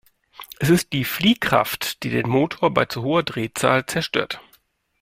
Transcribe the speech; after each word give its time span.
Es 0.57 0.71
ist 0.71 0.93
die 0.93 1.03
Fliehkraft, 1.05 2.01
die 2.01 2.09
den 2.09 2.27
Motor 2.27 2.73
bei 2.73 2.85
zu 2.85 3.03
hoher 3.03 3.21
Drehzahl 3.21 3.85
zerstört. 3.85 4.41